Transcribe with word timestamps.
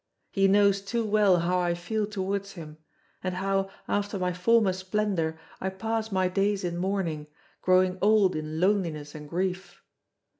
He 0.31 0.47
knows 0.47 0.81
too 0.81 1.05
well 1.05 1.41
how 1.41 1.59
I 1.59 1.75
feel 1.75 2.07
towards 2.07 2.53
him, 2.53 2.77
and 3.23 3.35
how, 3.35 3.69
after 3.87 4.17
my 4.17 4.33
former 4.33 4.73
splendour, 4.73 5.39
I 5.59 5.69
pass 5.69 6.11
my 6.11 6.27
days 6.27 6.63
in 6.63 6.77
mourning, 6.77 7.27
growing 7.61 7.99
old 8.01 8.35
in 8.35 8.59
loneliness 8.59 9.13
and 9.13 9.29
grief. 9.29 9.83